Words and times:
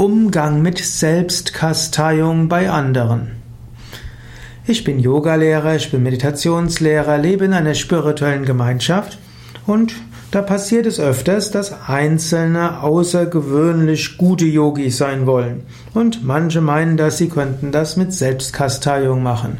Umgang 0.00 0.62
mit 0.62 0.78
Selbstkasteiung 0.78 2.48
bei 2.48 2.70
anderen. 2.70 3.32
Ich 4.66 4.82
bin 4.82 4.98
Yogalehrer, 4.98 5.76
ich 5.76 5.90
bin 5.90 6.02
Meditationslehrer, 6.02 7.18
lebe 7.18 7.44
in 7.44 7.52
einer 7.52 7.74
spirituellen 7.74 8.46
Gemeinschaft 8.46 9.18
und 9.66 9.92
da 10.30 10.42
passiert 10.42 10.86
es 10.86 11.00
öfters, 11.00 11.50
dass 11.50 11.88
Einzelne 11.88 12.82
außergewöhnlich 12.82 14.16
gute 14.16 14.44
Yogis 14.44 14.96
sein 14.96 15.26
wollen. 15.26 15.62
Und 15.92 16.24
manche 16.24 16.60
meinen, 16.60 16.96
dass 16.96 17.18
sie 17.18 17.28
könnten 17.28 17.72
das 17.72 17.96
mit 17.96 18.12
Selbstkasteiung 18.12 19.24
machen. 19.24 19.58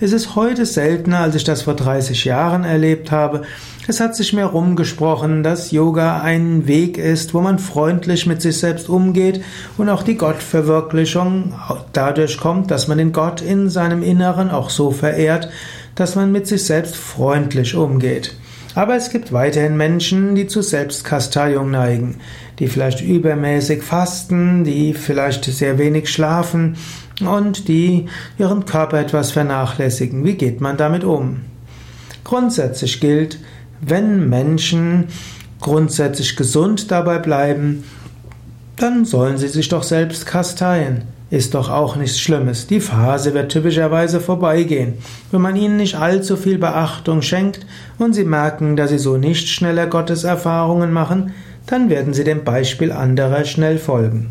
Es 0.00 0.12
ist 0.12 0.36
heute 0.36 0.64
seltener, 0.64 1.18
als 1.18 1.34
ich 1.34 1.42
das 1.42 1.62
vor 1.62 1.74
30 1.74 2.24
Jahren 2.24 2.62
erlebt 2.62 3.10
habe. 3.10 3.42
Es 3.88 3.98
hat 3.98 4.14
sich 4.14 4.32
mehr 4.32 4.46
rumgesprochen, 4.46 5.42
dass 5.42 5.72
Yoga 5.72 6.20
ein 6.20 6.68
Weg 6.68 6.98
ist, 6.98 7.34
wo 7.34 7.40
man 7.40 7.58
freundlich 7.58 8.26
mit 8.26 8.40
sich 8.40 8.58
selbst 8.58 8.88
umgeht 8.88 9.42
und 9.76 9.88
auch 9.88 10.04
die 10.04 10.16
Gottverwirklichung 10.16 11.54
dadurch 11.92 12.38
kommt, 12.38 12.70
dass 12.70 12.86
man 12.86 12.98
den 12.98 13.10
Gott 13.10 13.40
in 13.40 13.68
seinem 13.68 14.04
Inneren 14.04 14.50
auch 14.50 14.70
so 14.70 14.92
verehrt, 14.92 15.50
dass 15.96 16.14
man 16.14 16.30
mit 16.30 16.46
sich 16.46 16.64
selbst 16.64 16.94
freundlich 16.94 17.74
umgeht. 17.74 18.36
Aber 18.74 18.96
es 18.96 19.10
gibt 19.10 19.32
weiterhin 19.32 19.76
Menschen, 19.76 20.34
die 20.34 20.46
zu 20.46 20.62
Selbstkasteiung 20.62 21.70
neigen, 21.70 22.16
die 22.58 22.68
vielleicht 22.68 23.02
übermäßig 23.02 23.82
fasten, 23.82 24.64
die 24.64 24.94
vielleicht 24.94 25.44
sehr 25.44 25.78
wenig 25.78 26.10
schlafen 26.10 26.76
und 27.20 27.68
die 27.68 28.06
ihren 28.38 28.64
Körper 28.64 28.98
etwas 28.98 29.30
vernachlässigen. 29.30 30.24
Wie 30.24 30.34
geht 30.34 30.60
man 30.60 30.76
damit 30.76 31.04
um? 31.04 31.42
Grundsätzlich 32.24 33.00
gilt, 33.00 33.38
wenn 33.80 34.28
Menschen 34.28 35.08
grundsätzlich 35.60 36.36
gesund 36.36 36.90
dabei 36.90 37.18
bleiben, 37.18 37.84
dann 38.76 39.04
sollen 39.04 39.36
sie 39.36 39.48
sich 39.48 39.68
doch 39.68 39.82
selbst 39.82 40.26
kasteien. 40.26 41.02
Ist 41.32 41.54
doch 41.54 41.70
auch 41.70 41.96
nichts 41.96 42.20
Schlimmes. 42.20 42.66
Die 42.66 42.78
Phase 42.78 43.32
wird 43.32 43.50
typischerweise 43.50 44.20
vorbeigehen. 44.20 44.98
Wenn 45.30 45.40
man 45.40 45.56
ihnen 45.56 45.78
nicht 45.78 45.94
allzu 45.94 46.36
viel 46.36 46.58
Beachtung 46.58 47.22
schenkt 47.22 47.64
und 47.96 48.12
sie 48.12 48.26
merken, 48.26 48.76
dass 48.76 48.90
sie 48.90 48.98
so 48.98 49.16
nicht 49.16 49.48
schneller 49.48 49.86
Gotteserfahrungen 49.86 50.92
machen, 50.92 51.32
dann 51.64 51.88
werden 51.88 52.12
sie 52.12 52.24
dem 52.24 52.44
Beispiel 52.44 52.92
anderer 52.92 53.46
schnell 53.46 53.78
folgen. 53.78 54.28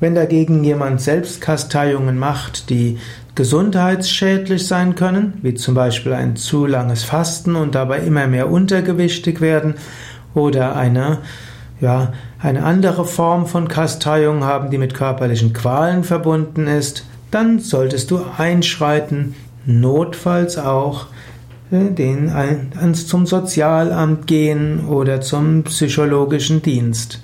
Wenn 0.00 0.16
dagegen 0.16 0.64
jemand 0.64 1.00
Selbstkasteiungen 1.00 2.18
macht, 2.18 2.70
die 2.70 2.98
gesundheitsschädlich 3.36 4.66
sein 4.66 4.96
können, 4.96 5.34
wie 5.42 5.54
zum 5.54 5.76
Beispiel 5.76 6.12
ein 6.12 6.34
zu 6.34 6.66
langes 6.66 7.04
Fasten 7.04 7.54
und 7.54 7.76
dabei 7.76 8.00
immer 8.00 8.26
mehr 8.26 8.50
untergewichtig 8.50 9.40
werden 9.40 9.74
oder 10.34 10.74
eine 10.74 11.18
ja, 11.82 12.12
eine 12.38 12.62
andere 12.62 13.04
Form 13.04 13.46
von 13.46 13.66
Kasteiung 13.66 14.44
haben, 14.44 14.70
die 14.70 14.78
mit 14.78 14.94
körperlichen 14.94 15.52
Qualen 15.52 16.04
verbunden 16.04 16.68
ist, 16.68 17.04
dann 17.32 17.58
solltest 17.58 18.12
du 18.12 18.20
einschreiten, 18.38 19.34
notfalls 19.66 20.58
auch 20.58 21.06
äh, 21.72 21.90
den, 21.90 22.32
zum 22.94 23.26
Sozialamt 23.26 24.28
gehen 24.28 24.86
oder 24.86 25.20
zum 25.20 25.64
psychologischen 25.64 26.62
Dienst. 26.62 27.20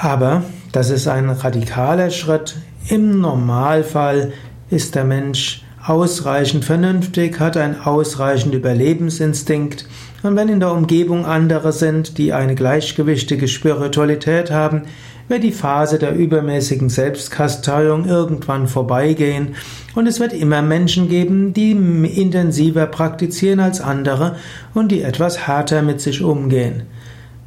Aber 0.00 0.44
das 0.72 0.88
ist 0.88 1.06
ein 1.06 1.28
radikaler 1.28 2.10
Schritt. 2.10 2.56
Im 2.88 3.20
Normalfall 3.20 4.32
ist 4.70 4.94
der 4.94 5.04
Mensch 5.04 5.62
ausreichend 5.84 6.64
vernünftig, 6.64 7.40
hat 7.40 7.56
einen 7.56 7.80
ausreichend 7.80 8.54
Überlebensinstinkt 8.54 9.86
und 10.22 10.36
wenn 10.36 10.48
in 10.48 10.60
der 10.60 10.72
Umgebung 10.72 11.24
andere 11.24 11.72
sind, 11.72 12.18
die 12.18 12.32
eine 12.32 12.54
gleichgewichtige 12.54 13.48
Spiritualität 13.48 14.50
haben, 14.50 14.82
wird 15.28 15.44
die 15.44 15.52
Phase 15.52 15.98
der 15.98 16.14
übermäßigen 16.14 16.88
Selbstkasteiung 16.88 18.04
irgendwann 18.04 18.66
vorbeigehen 18.66 19.54
und 19.94 20.06
es 20.06 20.20
wird 20.20 20.32
immer 20.32 20.60
Menschen 20.60 21.08
geben, 21.08 21.54
die 21.54 21.70
intensiver 21.70 22.86
praktizieren 22.86 23.60
als 23.60 23.80
andere 23.80 24.36
und 24.74 24.90
die 24.90 25.02
etwas 25.02 25.46
härter 25.46 25.82
mit 25.82 26.00
sich 26.00 26.22
umgehen. 26.22 26.82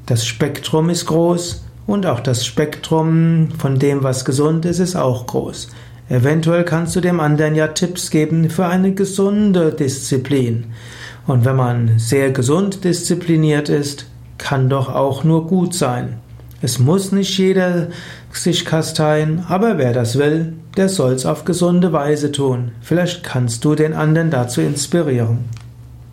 Das 0.05 0.25
Spektrum 0.25 0.89
ist 0.89 1.05
groß 1.05 1.63
und 1.85 2.05
auch 2.05 2.22
das 2.22 2.45
Spektrum 2.45 3.49
von 3.57 3.77
dem, 3.77 4.01
was 4.01 4.25
gesund 4.25 4.66
ist, 4.66 4.79
ist 4.79 4.95
auch 4.95 5.27
groß. 5.27 5.69
Eventuell 6.09 6.64
kannst 6.64 6.96
du 6.96 7.02
dem 7.02 7.19
anderen 7.19 7.56
ja 7.56 7.68
Tipps 7.68 8.09
geben 8.09 8.50
für 8.50 8.66
eine 8.66 8.94
gesunde 8.94 9.72
Disziplin. 9.72 10.66
Und 11.25 11.46
wenn 11.46 11.56
man 11.56 11.97
sehr 11.97 12.31
gesund 12.31 12.84
diszipliniert 12.84 13.69
ist, 13.69 14.06
kann 14.38 14.69
doch 14.69 14.94
auch 14.94 15.24
nur 15.24 15.47
gut 15.47 15.74
sein. 15.74 16.16
Es 16.62 16.80
muss 16.80 17.12
nicht 17.12 17.38
jeder 17.38 17.88
sich 18.31 18.66
kasteien, 18.66 19.46
aber 19.47 19.78
wer 19.78 19.94
das 19.94 20.18
will, 20.18 20.53
der 20.75 20.90
soll's 20.90 21.25
auf 21.25 21.46
gesunde 21.46 21.94
Weise 21.94 22.31
tun. 22.31 22.72
Vielleicht 22.81 23.24
kannst 23.24 23.64
du 23.64 23.75
den 23.75 23.94
anderen 23.94 24.31
dazu 24.31 24.62
inspirieren. 24.62 25.40